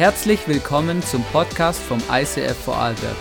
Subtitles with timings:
[0.00, 3.18] Herzlich willkommen zum Podcast vom ICF Vorarlberg.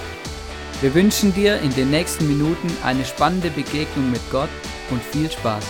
[0.80, 4.48] Wir wünschen dir in den nächsten Minuten eine spannende Begegnung mit Gott
[4.90, 5.68] und viel Spaß.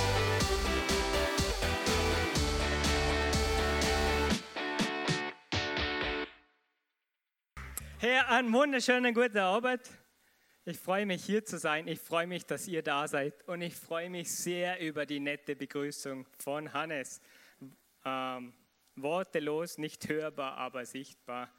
[7.97, 9.81] Hey, einen wunderschönen guten Abend.
[10.65, 11.87] Ich freue mich hier zu sein.
[11.87, 13.33] Ich freue mich, dass ihr da seid.
[13.47, 17.19] Und ich freue mich sehr über die nette Begrüßung von Hannes.
[18.05, 18.53] Ähm,
[19.01, 21.53] wortelos, nicht hörbar, aber sichtbar.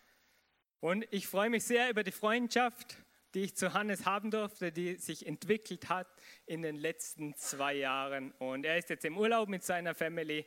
[0.80, 2.96] Und ich freue mich sehr über die Freundschaft,
[3.34, 6.08] die ich zu Hannes haben durfte, die sich entwickelt hat
[6.46, 8.32] in den letzten zwei Jahren.
[8.38, 10.46] Und er ist jetzt im Urlaub mit seiner Family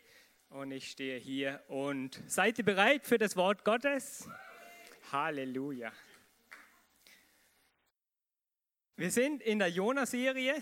[0.50, 1.64] und ich stehe hier.
[1.68, 4.28] Und seid ihr bereit für das Wort Gottes?
[5.12, 5.92] Halleluja.
[8.96, 10.62] Wir sind in der Jona-Serie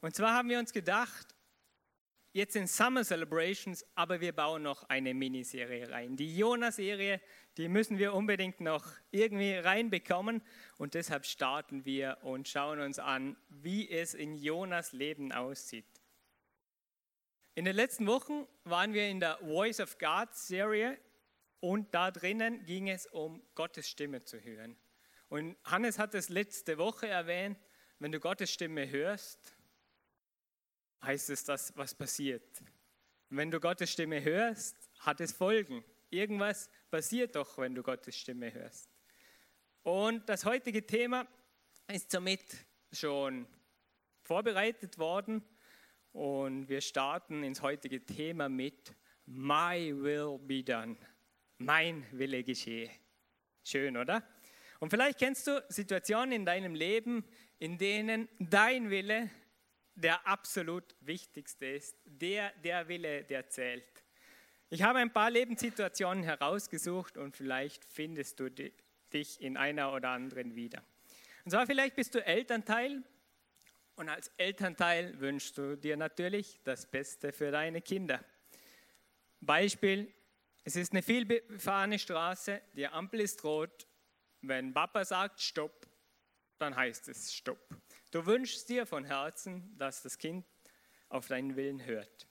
[0.00, 1.35] und zwar haben wir uns gedacht,
[2.36, 6.16] jetzt sind Summer Celebrations, aber wir bauen noch eine Miniserie rein.
[6.16, 7.22] Die Jona-Serie,
[7.56, 10.42] die müssen wir unbedingt noch irgendwie reinbekommen
[10.76, 15.86] und deshalb starten wir und schauen uns an, wie es in Jonas Leben aussieht.
[17.54, 20.98] In den letzten Wochen waren wir in der Voice of God Serie
[21.60, 24.76] und da drinnen ging es um Gottes Stimme zu hören.
[25.30, 27.58] Und Hannes hat es letzte Woche erwähnt,
[27.98, 29.55] wenn du Gottes Stimme hörst,
[31.02, 32.62] heißt es, dass was passiert.
[33.28, 35.84] Wenn du Gottes Stimme hörst, hat es Folgen.
[36.10, 38.88] Irgendwas passiert doch, wenn du Gottes Stimme hörst.
[39.82, 41.26] Und das heutige Thema
[41.88, 42.42] ist somit
[42.92, 43.46] schon
[44.22, 45.44] vorbereitet worden
[46.12, 48.94] und wir starten ins heutige Thema mit
[49.26, 50.96] My will be done.
[51.58, 52.90] Mein Wille geschehe.
[53.64, 54.22] Schön, oder?
[54.78, 57.24] Und vielleicht kennst du Situationen in deinem Leben,
[57.58, 59.30] in denen dein Wille
[59.96, 63.84] der absolut wichtigste ist, der, der Wille, der zählt.
[64.68, 70.54] Ich habe ein paar Lebenssituationen herausgesucht und vielleicht findest du dich in einer oder anderen
[70.54, 70.82] wieder.
[71.44, 73.02] Und zwar vielleicht bist du Elternteil
[73.94, 78.22] und als Elternteil wünschst du dir natürlich das Beste für deine Kinder.
[79.40, 80.12] Beispiel,
[80.64, 83.86] es ist eine vielbefahrene Straße, die Ampel ist rot.
[84.42, 85.86] Wenn Papa sagt Stopp,
[86.58, 87.68] dann heißt es Stopp.
[88.16, 90.46] Du wünschst dir von Herzen, dass das Kind
[91.10, 92.26] auf deinen Willen hört.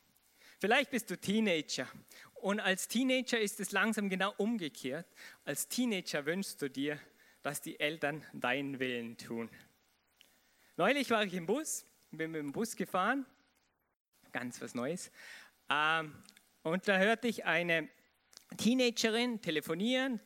[0.59, 1.87] Vielleicht bist du Teenager
[2.33, 5.05] und als Teenager ist es langsam genau umgekehrt.
[5.43, 6.99] Als Teenager wünschst du dir,
[7.43, 9.47] dass die Eltern deinen Willen tun.
[10.75, 13.23] Neulich war ich im Bus, bin mit dem Bus gefahren,
[14.31, 15.11] ganz was Neues,
[15.69, 16.15] ähm,
[16.63, 17.89] und da hörte ich eine
[18.57, 20.19] Teenagerin telefonieren,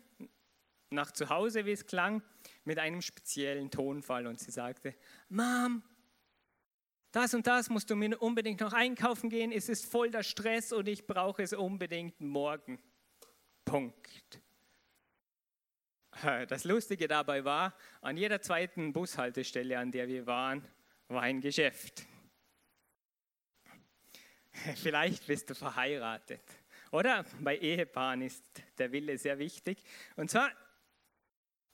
[0.90, 2.24] nach zu Hause, wie es klang,
[2.70, 4.94] mit einem speziellen Tonfall und sie sagte,
[5.28, 5.82] Mom,
[7.12, 10.72] das und das musst du mir unbedingt noch einkaufen gehen, es ist voll der Stress
[10.72, 12.80] und ich brauche es unbedingt morgen.
[13.66, 14.40] Punkt.
[16.48, 20.64] Das Lustige dabei war, an jeder zweiten Bushaltestelle, an der wir waren,
[21.08, 22.06] war ein Geschäft.
[24.76, 26.44] Vielleicht bist du verheiratet.
[26.92, 28.44] Oder bei Ehepaaren ist
[28.78, 29.82] der Wille sehr wichtig.
[30.16, 30.52] Und zwar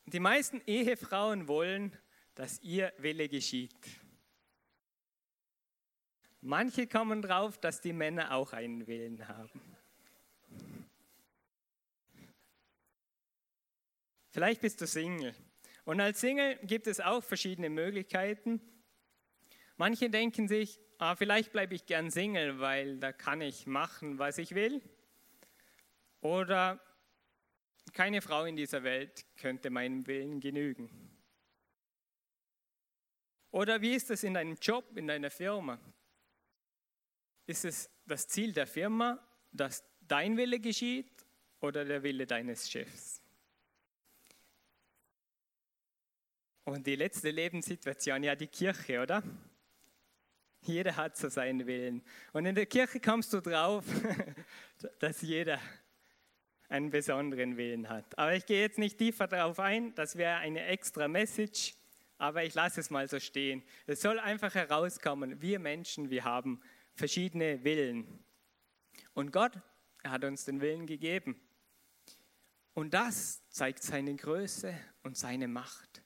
[0.06, 1.96] die meisten Ehefrauen wollen,
[2.36, 3.76] dass ihr Wille geschieht.
[6.42, 9.62] Manche kommen drauf, dass die Männer auch einen Willen haben.
[14.30, 15.34] Vielleicht bist du Single.
[15.86, 18.62] Und als Single gibt es auch verschiedene Möglichkeiten.
[19.78, 24.38] Manche denken sich, ah, vielleicht bleibe ich gern Single, weil da kann ich machen, was
[24.38, 24.82] ich will.
[26.22, 26.80] Oder
[27.96, 30.90] keine Frau in dieser Welt könnte meinem Willen genügen.
[33.52, 35.80] Oder wie ist es in deinem Job, in deiner Firma?
[37.48, 41.26] Ist es das Ziel der Firma, dass dein Wille geschieht
[41.62, 43.22] oder der Wille deines Chefs?
[46.66, 49.24] Und die letzte Lebenssituation, ja die Kirche, oder?
[50.64, 52.04] Jeder hat so seinen Willen.
[52.34, 53.86] Und in der Kirche kommst du drauf,
[55.00, 55.62] dass jeder
[56.76, 58.18] einen besonderen Willen hat.
[58.18, 61.74] Aber ich gehe jetzt nicht tiefer darauf ein, das wäre eine extra Message,
[62.18, 63.64] aber ich lasse es mal so stehen.
[63.88, 66.62] Es soll einfach herauskommen, wir Menschen, wir haben
[66.94, 68.24] verschiedene Willen.
[69.14, 69.54] Und Gott,
[70.04, 71.40] er hat uns den Willen gegeben.
[72.74, 76.04] Und das zeigt seine Größe und seine Macht.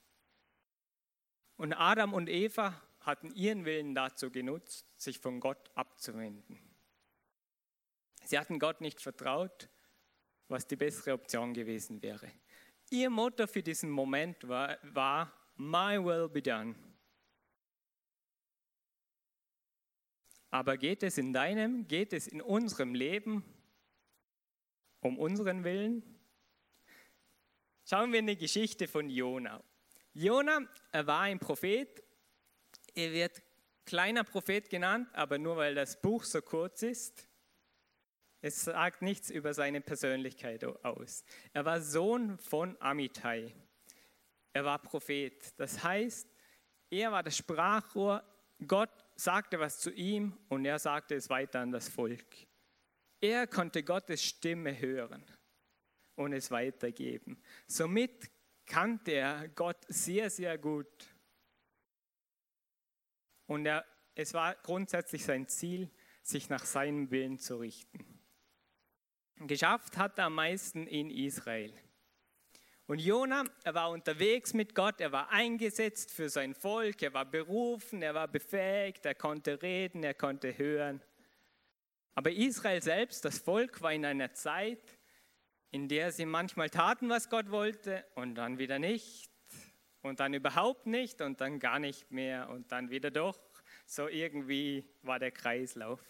[1.56, 6.58] Und Adam und Eva hatten ihren Willen dazu genutzt, sich von Gott abzuwenden.
[8.24, 9.68] Sie hatten Gott nicht vertraut
[10.50, 12.30] was die bessere Option gewesen wäre.
[12.90, 16.74] Ihr Motto für diesen Moment war, war My will be done.
[20.50, 23.44] Aber geht es in deinem, geht es in unserem Leben
[25.00, 26.02] um unseren Willen?
[27.90, 29.60] schauen wir in die Geschichte von Jona.
[30.14, 30.60] Jona,
[30.92, 32.02] er war ein Prophet.
[32.94, 33.42] Er wird
[33.84, 37.26] kleiner Prophet genannt, aber nur weil das Buch so kurz ist.
[38.42, 41.24] Es sagt nichts über seine Persönlichkeit aus.
[41.52, 43.54] Er war Sohn von Amitai.
[44.52, 45.52] Er war Prophet.
[45.58, 46.26] Das heißt,
[46.88, 48.24] er war das Sprachrohr.
[48.66, 52.26] Gott sagte was zu ihm und er sagte es weiter an das Volk.
[53.20, 55.24] Er konnte Gottes Stimme hören
[56.16, 57.42] und es weitergeben.
[57.66, 58.30] Somit
[58.64, 61.14] kannte er Gott sehr, sehr gut.
[63.46, 63.84] Und er,
[64.14, 65.90] es war grundsätzlich sein Ziel,
[66.22, 68.19] sich nach seinem Willen zu richten.
[69.46, 71.72] Geschafft hat er am meisten in Israel.
[72.86, 77.24] Und Jona, er war unterwegs mit Gott, er war eingesetzt für sein Volk, er war
[77.24, 81.00] berufen, er war befähigt, er konnte reden, er konnte hören.
[82.14, 84.98] Aber Israel selbst, das Volk, war in einer Zeit,
[85.70, 89.30] in der sie manchmal taten, was Gott wollte und dann wieder nicht
[90.02, 93.38] und dann überhaupt nicht und dann gar nicht mehr und dann wieder doch.
[93.86, 96.00] So irgendwie war der Kreislauf.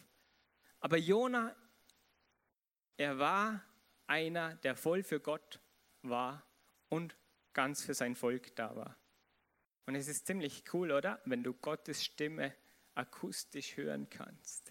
[0.81, 1.55] Aber Jona,
[3.01, 3.65] er war
[4.07, 5.59] einer, der voll für Gott
[6.03, 6.45] war
[6.91, 7.17] und
[7.55, 8.95] ganz für sein Volk da war.
[9.87, 11.19] Und es ist ziemlich cool, oder?
[11.25, 12.55] Wenn du Gottes Stimme
[12.95, 14.71] akustisch hören kannst.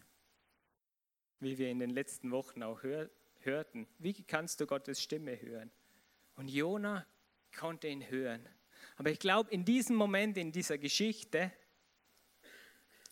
[1.40, 3.10] Wie wir in den letzten Wochen auch hör
[3.40, 3.88] hörten.
[3.98, 5.72] Wie kannst du Gottes Stimme hören?
[6.36, 7.08] Und Jona
[7.58, 8.48] konnte ihn hören.
[8.98, 11.52] Aber ich glaube, in diesem Moment, in dieser Geschichte,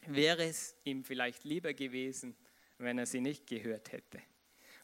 [0.06, 2.36] wäre es ihm vielleicht lieber gewesen,
[2.78, 4.22] wenn er sie nicht gehört hätte.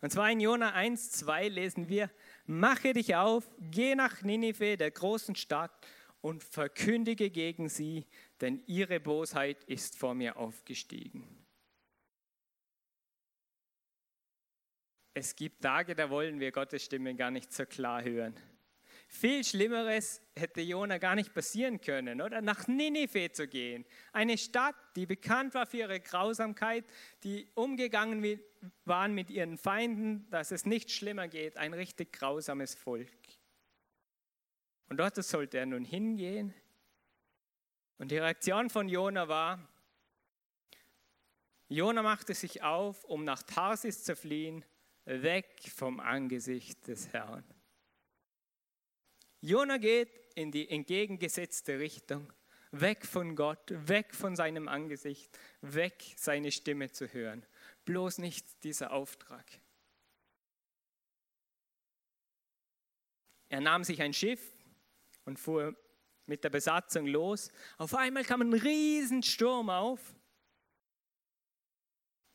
[0.04, 2.12] Und zwar in Jona 1, 2 lesen wir,
[2.46, 5.72] mache dich auf, geh nach Ninive, der großen Stadt,
[6.20, 8.06] und verkündige gegen sie,
[8.42, 11.46] denn ihre Bosheit ist vor mir aufgestiegen.
[15.14, 18.36] Es gibt Tage, da wollen wir Gottes Stimme gar nicht so klar hören.
[19.15, 22.42] Viel Schlimmeres hätte Jona gar nicht passieren können, oder?
[22.42, 23.86] Nach Ninive zu gehen.
[24.12, 26.83] Eine Stadt, die bekannt war für ihre Grausamkeit,
[27.24, 28.42] die umgegangen
[28.86, 31.57] waren mit ihren Feinden, dass es nicht schlimmer geht.
[31.57, 33.12] Ein richtig grausames Volk.
[34.89, 36.51] Und dort sollte er nun hingehen.
[38.00, 39.69] Und die Reaktion von Jona war,
[41.69, 44.65] Jona machte sich auf, um nach Tarsis zu fliehen,
[45.06, 47.44] weg vom Angesicht des Herrn.
[49.44, 52.31] Jona geht in die entgegengesetzte Richtung,
[52.72, 57.45] weg von Gott, weg von seinem Angesicht, weg seine Stimme zu hören.
[57.84, 59.45] Bloß nicht dieser Auftrag.
[63.50, 64.56] Er nahm sich ein Schiff
[65.25, 65.75] und fuhr
[66.25, 67.51] mit der Besatzung los.
[67.78, 70.16] Auf einmal kam ein Riesensturm auf.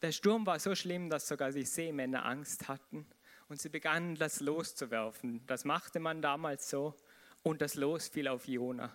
[0.03, 3.07] Der Sturm war so schlimm, dass sogar die Seemänner Angst hatten
[3.49, 5.47] und sie begannen das loszuwerfen.
[5.47, 6.95] Das machte man damals so
[7.43, 8.95] und das Los fiel auf Jona.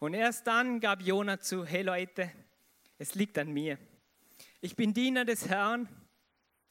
[0.00, 2.30] Und erst dann gab Jona zu, hey Leute,
[2.98, 3.78] es liegt an mir.
[4.60, 5.88] Ich bin Diener des Herrn.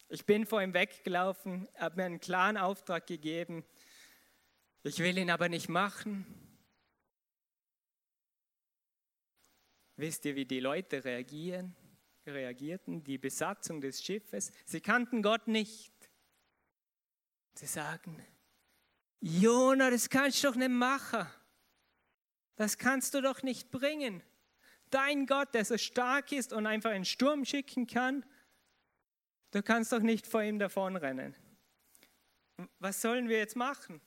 [0.07, 3.65] Ich bin vor ihm weggelaufen, habe mir einen klaren Auftrag gegeben.
[4.83, 6.25] Ich will ihn aber nicht machen.
[9.97, 11.75] Wisst ihr, wie die Leute reagieren?
[12.31, 13.03] reagierten?
[13.03, 14.51] Die Besatzung des Schiffes.
[14.65, 15.91] Sie kannten Gott nicht.
[17.55, 18.21] Sie sagen,
[19.21, 21.25] Jona, das kannst du doch nicht machen.
[22.57, 24.21] Das kannst du doch nicht bringen.
[24.89, 28.25] Dein Gott, der so stark ist und einfach einen Sturm schicken kann,
[29.51, 31.35] du kannst doch nicht vor ihm davonrennen.
[32.79, 34.01] Was sollen wir jetzt machen?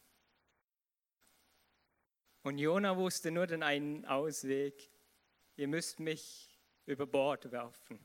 [2.43, 4.90] Und Jona wusste nur den einen Ausweg.
[5.57, 7.99] Ihr müsst mich über Bord werfen.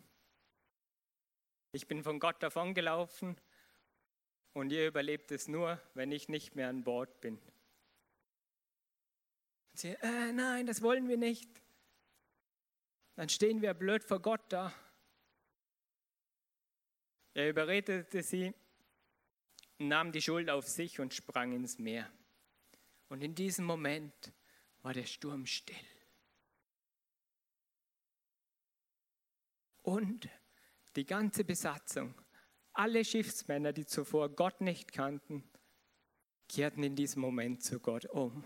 [1.74, 3.38] Ich bin von Gott davongelaufen
[4.54, 7.38] und ihr überlebt es nur, wenn ich nicht mehr an Bord bin.
[9.72, 11.50] Und sie, äh, nein, das wollen wir nicht.
[13.16, 14.74] Dann stehen wir blöd vor Gott da.
[17.34, 18.54] Er überredete sie,
[19.80, 22.12] nahm die Schuld auf sich und sprang ins Meer.
[23.10, 24.32] Und in diesem Moment
[24.82, 25.76] war der Sturm still.
[29.82, 30.30] Und
[30.96, 32.14] die ganze Besatzung
[32.74, 35.44] alle Schiffsmänner, die zuvor Gott nicht kannten,
[36.50, 38.44] kehrten in diesem Moment zu Gott um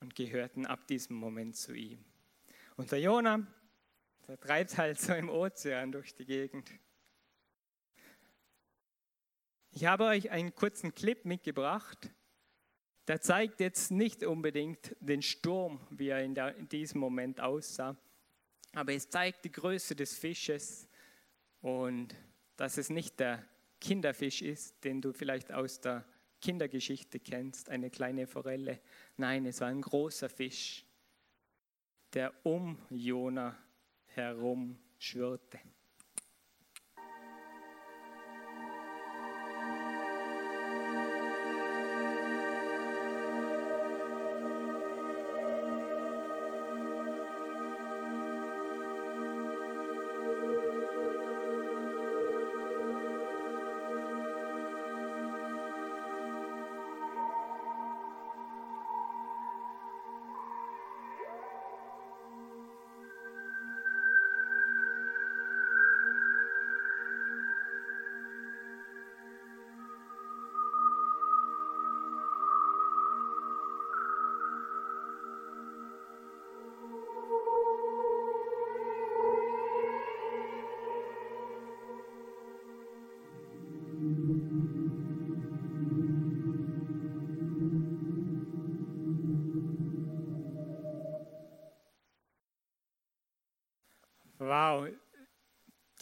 [0.00, 2.04] und gehörten ab diesem Moment zu ihm.
[2.76, 3.46] Und der Jonah,
[4.26, 6.70] der treibt halt so im Ozean durch die Gegend.
[9.70, 12.10] Ich habe euch einen kurzen Clip mitgebracht.
[13.06, 17.96] Der zeigt jetzt nicht unbedingt den Sturm, wie er in, der, in diesem Moment aussah,
[18.72, 20.88] aber es zeigt die Größe des Fisches
[21.64, 22.14] und
[22.56, 23.42] dass es nicht der
[23.80, 26.04] Kinderfisch ist, den du vielleicht aus der
[26.42, 28.80] Kindergeschichte kennst, eine kleine Forelle.
[29.16, 30.84] Nein, es war ein großer Fisch,
[32.12, 33.56] der um Jona
[34.08, 35.58] herum schwirrte.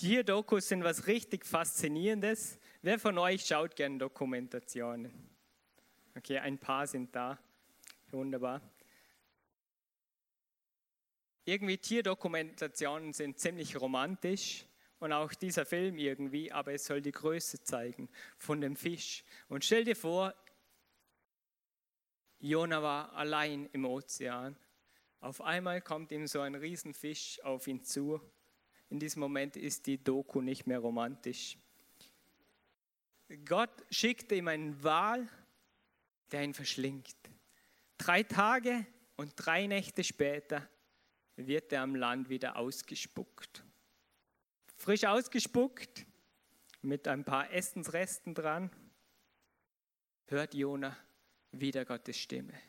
[0.02, 2.58] Die Dokus sind was richtig Faszinierendes.
[2.82, 5.12] Wer von euch schaut gerne Dokumentationen?
[6.16, 7.38] Okay, ein paar sind da.
[8.10, 8.60] Wunderbar.
[11.44, 14.66] Irgendwie Tierdokumentationen sind ziemlich romantisch
[14.98, 19.24] und auch dieser Film irgendwie, aber es soll die Größe zeigen von dem Fisch.
[19.48, 20.34] Und stell dir vor,
[22.40, 24.56] Jona war allein im Ozean
[25.22, 28.20] auf einmal kommt ihm so ein Riesenfisch auf ihn zu.
[28.92, 31.56] In diesem Moment ist die Doku nicht mehr romantisch.
[33.46, 35.26] Gott schickte ihm einen Wal,
[36.30, 37.16] der ihn verschlingt.
[37.96, 38.84] Drei Tage
[39.16, 40.68] und drei Nächte später
[41.36, 43.64] wird er am Land wieder ausgespuckt.
[44.76, 46.04] Frisch ausgespuckt,
[46.82, 48.70] mit ein paar Essensresten dran,
[50.26, 50.94] hört Jona
[51.50, 52.60] wieder Gottes Stimme.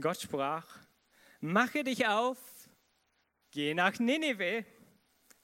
[0.00, 0.66] Gott sprach,
[1.40, 2.38] mache dich auf,
[3.50, 4.64] geh nach Ninive,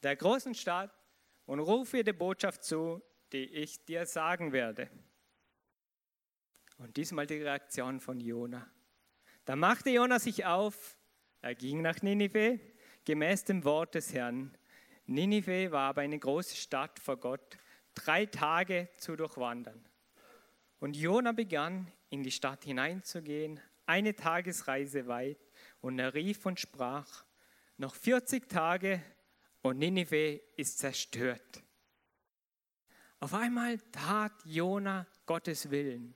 [0.03, 0.91] der großen Stadt,
[1.47, 3.03] und rufe die Botschaft zu,
[3.33, 4.89] die ich dir sagen werde.
[6.79, 8.69] Und diesmal die Reaktion von Jona.
[9.45, 10.97] Da machte Jona sich auf,
[11.43, 12.61] er ging nach Ninive,
[13.05, 14.57] gemäß dem Wort des Herrn.
[15.07, 17.59] Ninive war aber eine große Stadt vor Gott,
[17.95, 19.89] drei Tage zu durchwandern.
[20.79, 25.39] Und Jona begann, in die Stadt hineinzugehen, eine Tagesreise weit,
[25.81, 27.25] und er rief und sprach,
[27.77, 29.03] noch 40 Tage
[29.63, 31.63] und Ninive ist zerstört.
[33.19, 36.15] Auf einmal tat Jona Gottes Willen.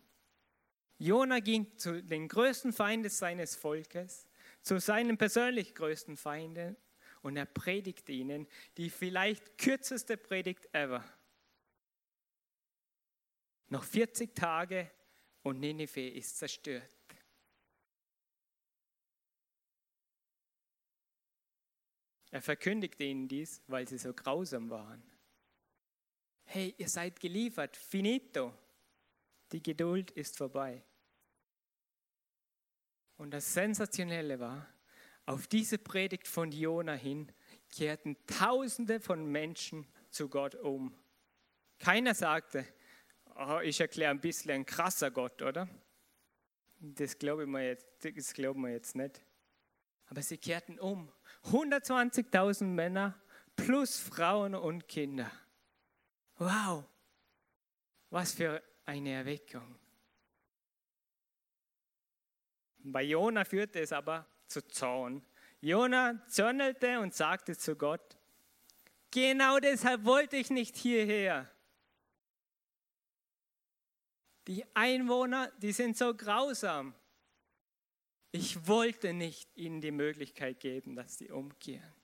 [0.99, 4.29] Jona ging zu den größten Feinden seines Volkes,
[4.63, 6.77] zu seinen persönlich größten Feinden
[7.23, 11.05] und er predigte ihnen die vielleicht kürzeste Predigt ever.
[13.69, 14.91] Noch 40 Tage
[15.43, 16.94] und Ninive ist zerstört.
[22.35, 25.01] Er verkündigte ihnen dies, weil sie so grausam waren.
[26.47, 28.53] Hey, ihr seid geliefert, finito.
[29.53, 30.83] Die Geduld ist vorbei.
[33.19, 34.67] Und das Sensationelle war,
[35.27, 37.31] auf diese Predigt von Jona hin
[37.71, 40.93] kehrten Tausende von Menschen zu Gott um.
[41.79, 42.67] Keiner sagte,
[43.37, 45.69] oh, ich erkläre ein bisschen ein krasser Gott, oder?
[46.81, 49.23] Das glauben wir jetzt, das glauben wir jetzt nicht.
[50.07, 51.13] Aber sie kehrten um
[51.45, 53.15] 120.000 Männer
[53.57, 55.31] plus Frauen und Kinder.
[56.37, 56.85] Wow,
[58.11, 59.79] was für eine Erweckung.
[62.79, 65.25] Bei Jona führte es aber zu Zorn.
[65.61, 68.19] Jona zörnelte und sagte zu Gott,
[69.11, 71.51] genau deshalb wollte ich nicht hierher.
[74.47, 76.95] Die Einwohner, die sind so grausam.
[78.37, 81.95] Ich wollte nicht ihnen die Möglichkeit geben, dass sie umkehren.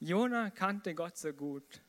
[0.00, 1.80] Jona kannte Gott so gut,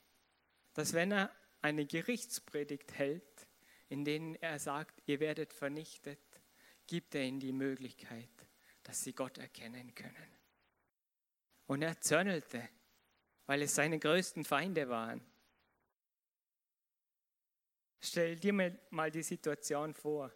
[0.74, 1.30] dass wenn er
[1.62, 3.50] eine Gerichtspredigt hält,
[3.90, 6.22] in denen er sagt, ihr werdet vernichtet,
[6.88, 8.30] gibt er ihnen die Möglichkeit,
[8.84, 10.38] dass sie Gott erkennen können.
[11.66, 12.70] Und er zörnelte,
[13.48, 15.20] weil es seine größten Feinde waren.
[18.00, 18.54] Stell dir
[18.92, 20.32] mal die Situation vor.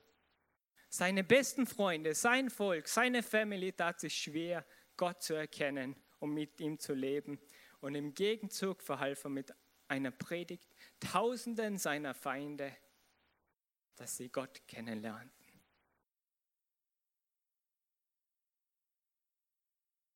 [0.89, 4.65] Seine besten Freunde, sein Volk, seine Family tat sich schwer,
[4.95, 7.39] Gott zu erkennen und mit ihm zu leben.
[7.81, 9.53] Und im Gegenzug verhalf er mit
[9.87, 10.67] einer Predigt
[10.99, 12.75] Tausenden seiner Feinde,
[13.95, 15.31] dass sie Gott kennenlernten.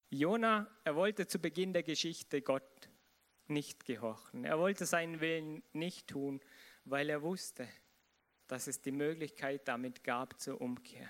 [0.09, 2.89] Jona, er wollte zu Beginn der Geschichte Gott
[3.47, 4.43] nicht gehorchen.
[4.43, 6.41] Er wollte seinen Willen nicht tun,
[6.83, 7.67] weil er wusste,
[8.51, 11.09] dass es die Möglichkeit damit gab zur Umkehr.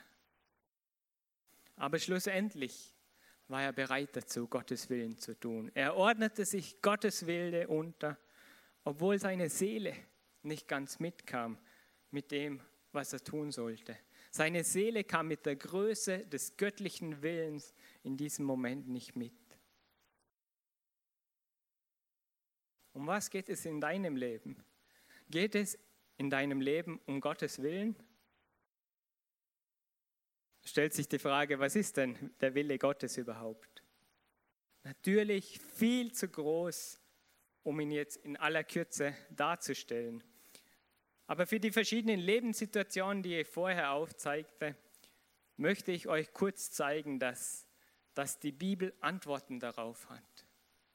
[1.76, 2.94] Aber schlussendlich
[3.48, 5.72] war er bereit dazu, Gottes Willen zu tun.
[5.74, 8.20] Er ordnete sich Gottes Wille unter,
[8.84, 9.96] obwohl seine Seele
[10.44, 11.58] nicht ganz mitkam
[12.12, 13.98] mit dem, was er tun sollte.
[14.30, 19.34] Seine Seele kam mit der Größe des göttlichen Willens in diesem Moment nicht mit.
[22.94, 24.64] Um was geht es in deinem Leben?
[25.28, 25.80] Geht es
[26.22, 27.96] in deinem Leben um Gottes Willen?
[30.64, 33.84] Stellt sich die Frage, was ist denn der Wille Gottes überhaupt?
[34.84, 37.02] Natürlich viel zu groß,
[37.64, 40.24] um ihn jetzt in aller Kürze darzustellen.
[41.26, 44.76] Aber für die verschiedenen Lebenssituationen, die ich vorher aufzeigte,
[45.58, 47.66] möchte ich euch kurz zeigen, dass,
[48.14, 50.46] dass die Bibel Antworten darauf hat,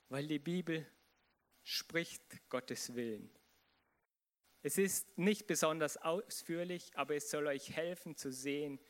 [0.08, 0.86] weil die Bibel
[1.64, 3.28] spricht Gottes Willen.
[4.66, 8.80] Es ist nicht besonders ausführlich, aber es soll euch helfen zu sehen,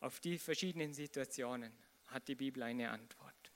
[0.00, 3.52] auf die verschiedenen Situationen hat die Bibel eine Antwort.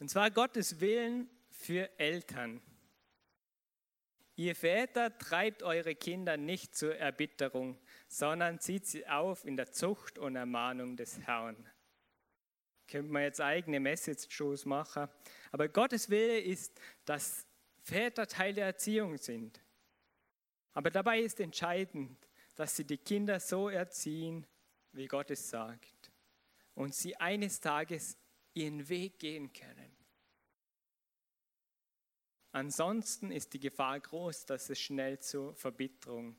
[0.00, 2.60] Und zwar Gottes Willen für Eltern.
[4.34, 10.18] Ihr Väter treibt eure Kinder nicht zur Erbitterung, sondern zieht sie auf in der Zucht
[10.18, 11.70] und Ermahnung des Herrn.
[12.88, 15.06] Könnte man jetzt eigene Message-Shows machen.
[15.52, 17.46] Aber Gottes Wille ist, dass
[17.84, 19.60] Väter Teil der Erziehung sind.
[20.72, 22.16] Aber dabei ist entscheidend,
[22.54, 24.46] dass sie die Kinder so erziehen,
[24.92, 26.12] wie Gott es sagt.
[26.74, 28.16] Und sie eines Tages
[28.54, 29.96] ihren Weg gehen können.
[32.52, 36.36] Ansonsten ist die Gefahr groß, dass es schnell zur Verbitterung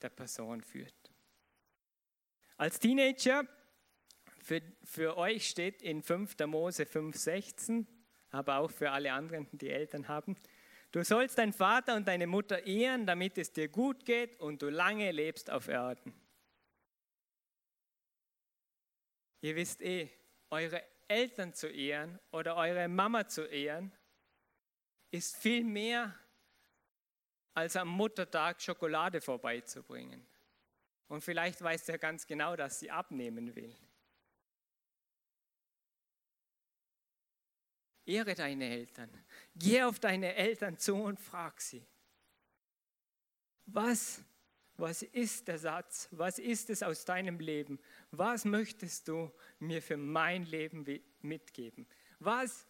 [0.00, 0.94] der Person führt.
[2.56, 3.46] Als Teenager,
[4.38, 6.36] für, für euch steht in 5.
[6.46, 7.86] Mose 5,16,
[8.30, 10.36] aber auch für alle anderen, die Eltern haben,
[10.92, 14.68] du sollst deinen Vater und deine Mutter ehren, damit es dir gut geht und du
[14.68, 16.14] lange lebst auf Erden.
[19.42, 20.10] Ihr wisst eh,
[20.50, 23.92] eure Eltern zu ehren oder eure Mama zu ehren,
[25.10, 26.14] ist viel mehr
[27.54, 30.26] als am Muttertag Schokolade vorbeizubringen.
[31.08, 33.74] Und vielleicht weiß er ganz genau, dass sie abnehmen will.
[38.10, 39.10] Ehre deine Eltern.
[39.54, 41.86] Geh auf deine Eltern zu und frag sie.
[43.66, 44.22] Was,
[44.76, 46.08] was ist der Satz?
[46.10, 47.78] Was ist es aus deinem Leben?
[48.10, 50.84] Was möchtest du mir für mein Leben
[51.22, 51.86] mitgeben?
[52.18, 52.66] Was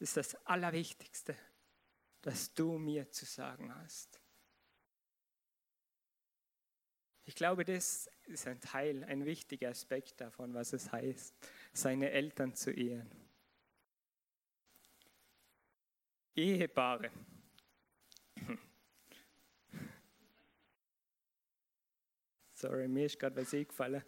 [0.00, 1.36] ist das Allerwichtigste,
[2.22, 4.20] das du mir zu sagen hast.
[7.26, 11.34] Ich glaube, das ist ein Teil, ein wichtiger Aspekt davon, was es heißt,
[11.72, 13.10] seine Eltern zu ehren.
[16.34, 17.10] Ehepaare.
[22.54, 24.04] Sorry, mir ist gerade was eingefallen.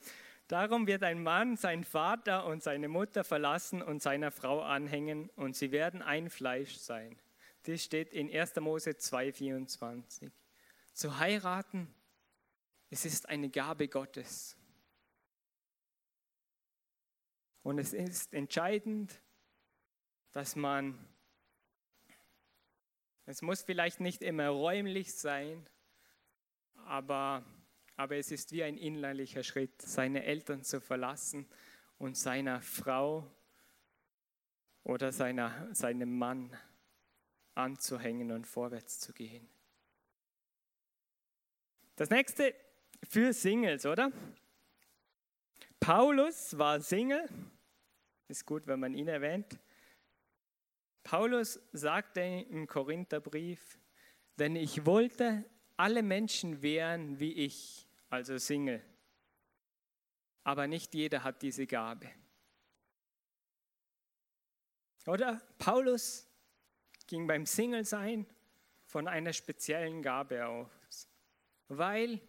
[0.47, 5.57] Darum wird ein Mann seinen Vater und seine Mutter verlassen und seiner Frau anhängen und
[5.57, 7.19] sie werden ein Fleisch sein.
[7.63, 8.57] Das steht in 1.
[8.57, 10.31] Mose 2,24.
[10.93, 11.89] Zu heiraten,
[12.91, 14.59] es ist eine Gabe Gottes.
[17.63, 19.23] Und es ist entscheidend,
[20.33, 20.99] dass man,
[23.33, 25.67] es muss vielleicht nicht immer räumlich sein,
[26.85, 27.43] aber
[27.97, 31.49] aber es ist wie ein innerlicher Schritt, seine Eltern zu verlassen
[31.99, 33.31] und seiner Frau
[34.83, 36.55] oder seiner, seinem Mann
[37.55, 39.49] anzuhängen und vorwärts zu gehen.
[41.97, 42.55] Das nächste
[43.03, 44.13] für Singles, oder?
[45.81, 47.29] Paulus war Single.
[48.29, 49.59] Ist gut, wenn man ihn erwähnt.
[51.05, 53.79] Paulus sagte im Korintherbrief,
[54.39, 55.45] denn ich wollte
[55.77, 58.83] alle Menschen wären wie ich, also Single.
[60.45, 62.11] Aber nicht jeder hat diese Gabe.
[65.07, 66.27] Oder Paulus
[67.07, 68.27] ging beim Single-Sein
[68.87, 71.09] von einer speziellen Gabe aus,
[71.69, 72.21] weil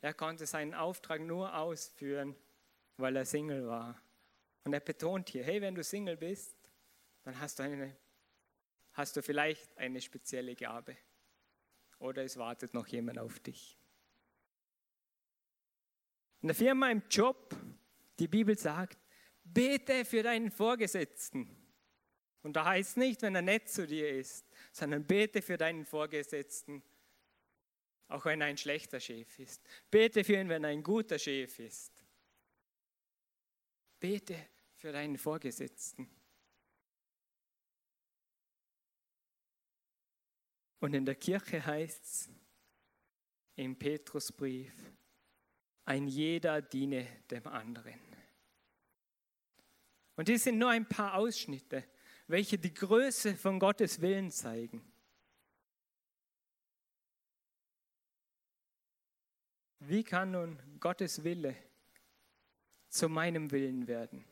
[0.00, 2.34] er konnte seinen Auftrag nur ausführen,
[2.96, 4.00] weil er Single war.
[4.64, 6.56] Und er betont hier, hey, wenn du Single bist,
[7.24, 7.96] dann hast du, eine,
[8.92, 10.96] hast du vielleicht eine spezielle Gabe
[11.98, 13.78] oder es wartet noch jemand auf dich.
[16.40, 17.54] In der Firma, im Job,
[18.18, 18.98] die Bibel sagt,
[19.44, 21.56] bete für deinen Vorgesetzten.
[22.42, 26.82] Und da heißt nicht, wenn er nett zu dir ist, sondern bete für deinen Vorgesetzten,
[28.08, 29.62] auch wenn er ein schlechter Chef ist.
[29.90, 32.04] Bete für ihn, wenn er ein guter Chef ist.
[34.00, 34.36] Bete
[34.74, 36.10] für deinen Vorgesetzten.
[40.82, 42.30] Und in der Kirche heißt es
[43.54, 44.74] im Petrusbrief,
[45.84, 48.00] ein jeder diene dem anderen.
[50.16, 51.84] Und dies sind nur ein paar Ausschnitte,
[52.26, 54.82] welche die Größe von Gottes Willen zeigen.
[59.78, 61.54] Wie kann nun Gottes Wille
[62.88, 64.24] zu meinem Willen werden?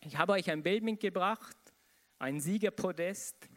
[0.00, 1.56] Ich habe euch ein Bild mitgebracht,
[2.18, 3.48] ein Siegerpodest.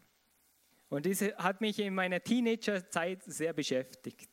[0.96, 4.30] Und diese hat mich in meiner Teenagerzeit sehr beschäftigt.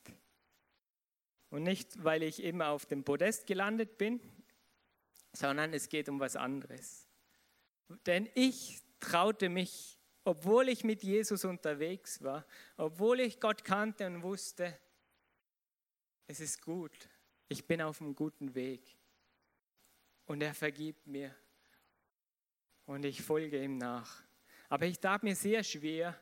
[1.50, 4.20] Und nicht, weil ich immer auf dem Podest gelandet bin,
[5.32, 7.08] sondern es geht um was anderes.
[8.06, 12.46] Denn ich traute mich, obwohl ich mit Jesus unterwegs war,
[12.76, 14.78] obwohl ich Gott kannte und wusste,
[16.28, 17.08] es ist gut,
[17.48, 18.96] ich bin auf einem guten Weg
[20.26, 21.34] und er vergibt mir
[22.86, 24.22] und ich folge ihm nach.
[24.68, 26.16] Aber ich tat mir sehr schwer,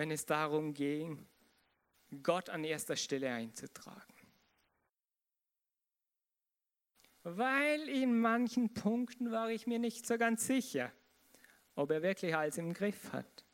[0.00, 1.28] wenn es darum ging,
[2.22, 4.14] Gott an erster Stelle einzutragen.
[7.22, 10.90] Weil in manchen Punkten war ich mir nicht so ganz sicher,
[11.74, 13.44] ob er wirklich alles im Griff hat.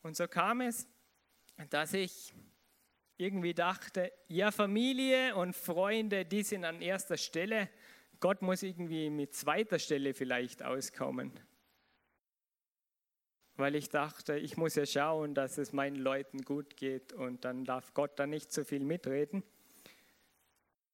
[0.00, 0.88] Und so kam es,
[1.68, 2.32] dass ich
[3.18, 7.68] irgendwie dachte, ja, Familie und Freunde, die sind an erster Stelle.
[8.18, 11.38] Gott muss irgendwie mit zweiter Stelle vielleicht auskommen.
[13.58, 17.64] Weil ich dachte, ich muss ja schauen, dass es meinen Leuten gut geht und dann
[17.64, 19.42] darf Gott da nicht so viel mitreden.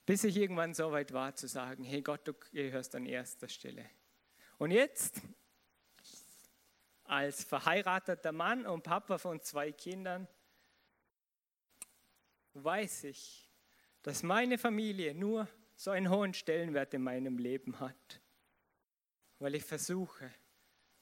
[0.06, 3.84] Bis ich irgendwann so weit war zu sagen, hey Gott, du gehörst an erster Stelle.
[4.56, 5.20] Und jetzt,
[7.04, 10.26] als verheirateter Mann und Papa von zwei Kindern,
[12.54, 13.50] weiß ich,
[14.00, 18.22] dass meine Familie nur so einen hohen Stellenwert in meinem Leben hat,
[19.38, 20.32] weil ich versuche,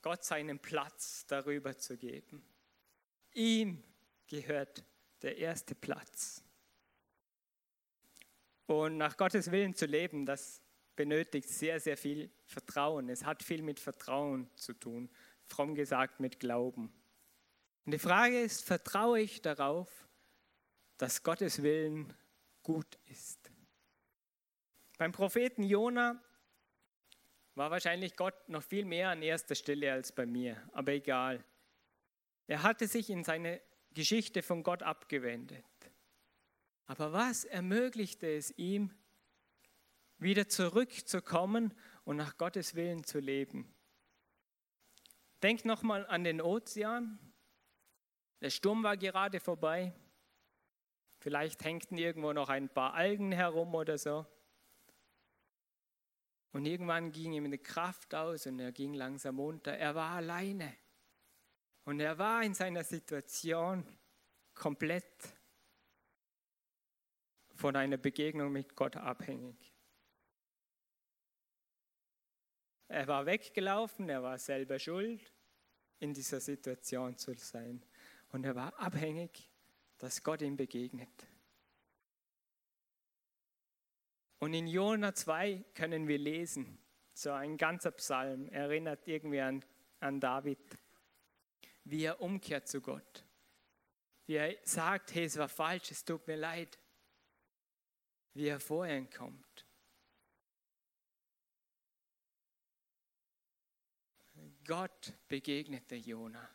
[0.02, 2.44] Gott seinen Platz darüber zu geben.
[3.32, 3.82] Ihm
[4.26, 4.84] gehört
[5.22, 6.42] der erste Platz.
[8.66, 10.60] Und nach Gottes Willen zu leben, das
[10.96, 13.08] benötigt sehr, sehr viel Vertrauen.
[13.08, 15.10] Es hat viel mit Vertrauen zu tun,
[15.46, 16.92] fromm gesagt mit Glauben.
[17.84, 20.08] Und die Frage ist, vertraue ich darauf,
[20.98, 22.12] dass Gottes Willen
[22.62, 23.50] gut ist.
[24.98, 26.22] Beim Propheten Jona
[27.54, 31.44] war wahrscheinlich Gott noch viel mehr an erster Stelle als bei mir, aber egal.
[32.46, 33.60] Er hatte sich in seine
[33.94, 35.64] Geschichte von Gott abgewendet.
[36.86, 38.90] Aber was ermöglichte es ihm,
[40.18, 43.74] wieder zurückzukommen und nach Gottes Willen zu leben?
[45.42, 47.18] Denk nochmal an den Ozean.
[48.40, 49.92] Der Sturm war gerade vorbei.
[51.18, 54.26] Vielleicht hängten irgendwo noch ein paar Algen herum oder so.
[56.52, 59.72] Und irgendwann ging ihm eine Kraft aus und er ging langsam unter.
[59.72, 60.76] Er war alleine.
[61.84, 63.86] Und er war in seiner Situation
[64.54, 65.34] komplett
[67.54, 69.72] von einer Begegnung mit Gott abhängig.
[72.88, 75.32] Er war weggelaufen, er war selber schuld,
[75.98, 77.82] in dieser Situation zu sein.
[78.28, 79.52] Und er war abhängig
[80.02, 81.28] dass Gott ihm begegnet.
[84.42, 86.76] Und in Jona 2 können wir lesen,
[87.14, 89.64] so ein ganzer Psalm erinnert irgendwie an,
[90.00, 90.58] an David,
[91.84, 93.24] wie er umkehrt zu Gott.
[94.26, 96.76] Wie er sagt, hey, es war falsch, es tut mir leid.
[98.34, 99.64] Wie er vorher kommt.
[104.66, 106.50] Gott begegnete Jona.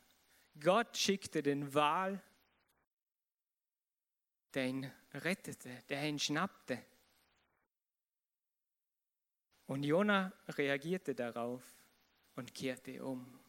[0.59, 2.21] Gott schickte den Wal
[4.53, 6.83] der ihn rettete, der ihn schnappte.
[9.67, 11.63] Und Jona reagierte darauf
[12.35, 13.39] und kehrte um.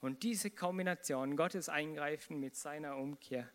[0.00, 3.50] Und diese Kombination, Gottes Eingreifen mit seiner Umkehr,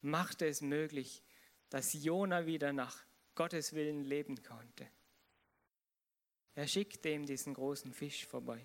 [0.00, 1.22] machte es möglich,
[1.70, 4.88] dass Jona wieder nach Gottes Willen leben konnte.
[6.54, 8.64] Er schickte ihm diesen großen Fisch vorbei.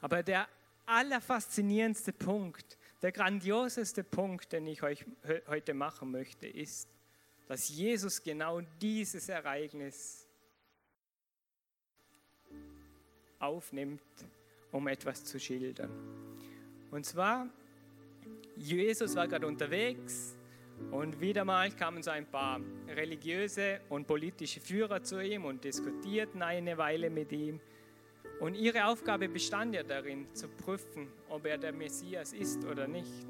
[0.00, 0.48] Aber der
[0.86, 5.04] allerfaszinierendste Punkt der grandioseste Punkt, den ich euch
[5.46, 6.88] heute machen möchte, ist,
[7.46, 10.27] dass Jesus genau dieses Ereignis
[13.38, 14.02] aufnimmt,
[14.72, 15.90] um etwas zu schildern.
[16.90, 17.48] Und zwar,
[18.56, 20.36] Jesus war gerade unterwegs
[20.90, 26.42] und wieder mal kamen so ein paar religiöse und politische Führer zu ihm und diskutierten
[26.42, 27.60] eine Weile mit ihm.
[28.40, 33.26] Und ihre Aufgabe bestand ja darin, zu prüfen, ob er der Messias ist oder nicht.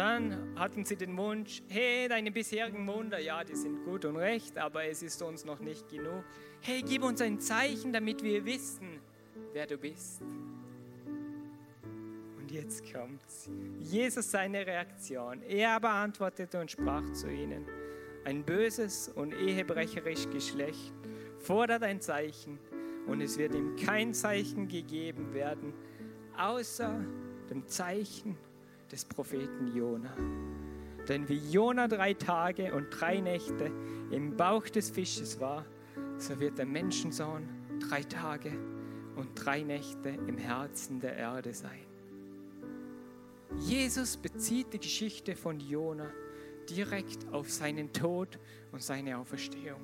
[0.00, 4.56] Dann hatten sie den Wunsch, hey, deine bisherigen Wunder, ja, die sind gut und recht,
[4.56, 6.24] aber es ist uns noch nicht genug.
[6.62, 8.98] Hey, gib uns ein Zeichen, damit wir wissen,
[9.52, 10.22] wer du bist.
[11.04, 13.50] Und jetzt kommt's.
[13.78, 15.42] Jesus seine Reaktion.
[15.42, 17.66] Er aber antwortete und sprach zu ihnen,
[18.24, 20.94] ein böses und ehebrecherisch Geschlecht
[21.40, 22.58] fordert ein Zeichen
[23.06, 25.74] und es wird ihm kein Zeichen gegeben werden,
[26.38, 27.04] außer
[27.50, 28.38] dem Zeichen
[28.90, 30.14] des Propheten Jona.
[31.08, 33.70] Denn wie Jona drei Tage und drei Nächte
[34.10, 35.64] im Bauch des Fisches war,
[36.18, 37.48] so wird der Menschensohn
[37.88, 38.52] drei Tage
[39.16, 41.86] und drei Nächte im Herzen der Erde sein.
[43.58, 46.10] Jesus bezieht die Geschichte von Jona
[46.68, 48.38] direkt auf seinen Tod
[48.70, 49.80] und seine Auferstehung.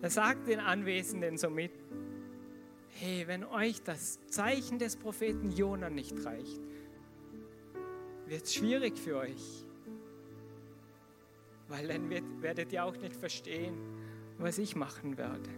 [0.00, 1.72] Er sagt den Anwesenden somit,
[2.88, 6.60] hey, wenn euch das Zeichen des Propheten Jona nicht reicht,
[8.32, 9.66] wird es schwierig für euch.
[11.68, 13.76] Weil dann wird, werdet ihr auch nicht verstehen,
[14.38, 15.50] was ich machen werde.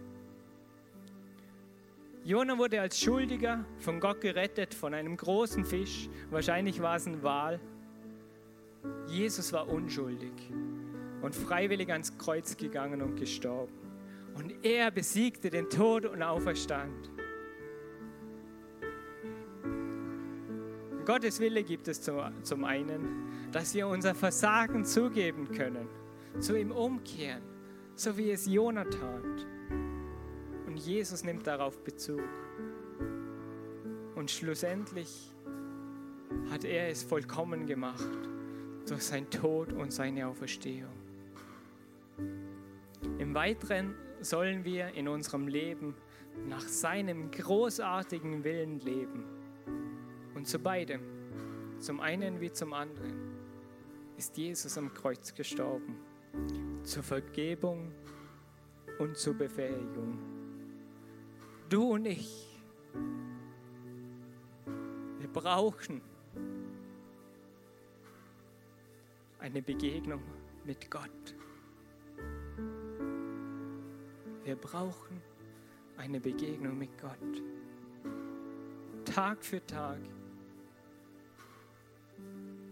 [2.25, 6.09] Jona wurde als Schuldiger von Gott gerettet von einem großen Fisch.
[6.31, 7.61] Wahrscheinlich war es ein Wal.
[9.07, 10.33] Jesus war unschuldig
[11.21, 13.71] und freiwillig ans Kreuz gegangen und gestorben.
[14.33, 17.14] Und er besiegte den Tod und auferstand.
[21.05, 25.87] Gottes Wille gibt es zum einen, dass wir unser Versagen zugeben können,
[26.39, 27.43] zu ihm umkehren,
[27.93, 29.45] so wie es Jona tat.
[30.65, 32.23] Und Jesus nimmt darauf Bezug.
[34.15, 35.31] Und schlussendlich
[36.49, 38.19] hat er es vollkommen gemacht
[38.87, 40.93] durch sein Tod und seine Auferstehung.
[43.19, 45.93] Im Weiteren sollen wir in unserem Leben
[46.49, 49.34] nach seinem großartigen Willen leben.
[50.45, 51.01] Und zu beidem,
[51.79, 53.35] zum einen wie zum anderen,
[54.15, 55.97] ist Jesus am Kreuz gestorben.
[56.83, 57.91] Zur Vergebung
[58.99, 60.19] und zur Befähigung.
[61.67, 62.61] Du und ich,
[65.17, 65.99] wir brauchen
[69.39, 70.21] eine Begegnung
[70.63, 71.35] mit Gott.
[74.43, 75.23] Wir brauchen
[75.97, 77.41] eine Begegnung mit Gott.
[79.05, 79.97] Tag für Tag.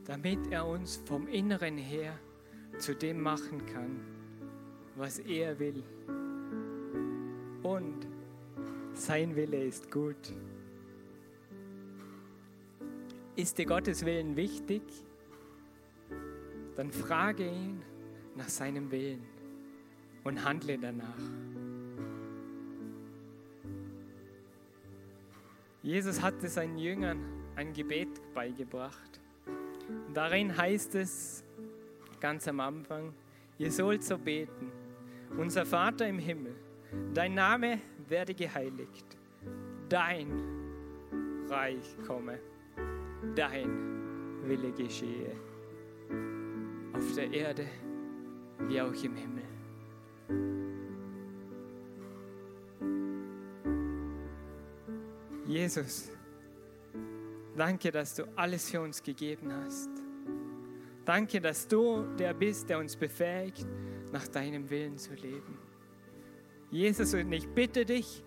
[0.05, 2.17] Damit er uns vom Inneren her
[2.77, 4.01] zu dem machen kann,
[4.95, 5.83] was er will.
[7.63, 8.07] Und
[8.93, 10.33] sein Wille ist gut.
[13.35, 14.83] Ist dir Gottes Willen wichtig?
[16.75, 17.81] dann frage ihn
[18.35, 19.23] nach seinem Willen
[20.23, 21.19] und handle danach.
[25.81, 27.19] Jesus hatte seinen Jüngern
[27.55, 29.19] ein Gebet beigebracht.
[30.13, 31.43] Darin heißt es
[32.19, 33.13] ganz am Anfang,
[33.57, 34.71] ihr sollt so beten,
[35.37, 36.55] unser Vater im Himmel,
[37.13, 39.17] dein Name werde geheiligt,
[39.89, 40.31] dein
[41.49, 42.39] Reich komme,
[43.35, 43.93] dein
[44.47, 45.35] Wille geschehe
[46.93, 47.65] auf der Erde
[48.59, 49.43] wie auch im Himmel.
[55.45, 56.09] Jesus,
[57.57, 59.92] danke, dass du alles für uns gegeben hast.
[61.05, 63.65] Danke, dass du der bist, der uns befähigt,
[64.11, 65.59] nach deinem Willen zu leben.
[66.71, 68.23] Jesus, und ich bitte dich,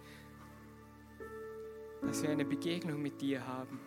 [2.02, 3.80] dass wir eine Begegnung mit dir haben,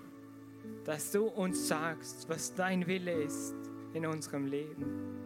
[0.86, 3.56] dass du uns sagst, was dein Wille ist
[3.94, 5.20] in unserem Leben.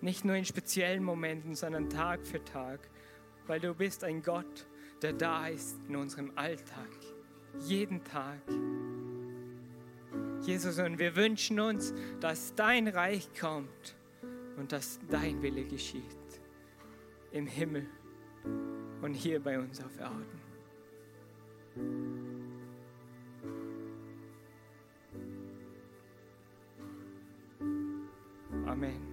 [0.00, 2.80] Nicht nur in speziellen Momenten, sondern Tag für Tag,
[3.46, 4.66] weil du bist ein Gott,
[5.02, 6.90] der da ist in unserem Alltag,
[7.60, 8.40] jeden Tag.
[10.42, 13.94] Jesus, und wir wünschen uns, dass dein Reich kommt
[14.56, 16.02] und dass dein Wille geschieht
[17.32, 17.86] im Himmel
[19.02, 20.40] und hier bei uns auf Erden.
[28.66, 29.10] Amen.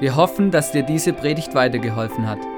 [0.00, 2.57] Wir hoffen, dass dir diese Predigt weitergeholfen hat.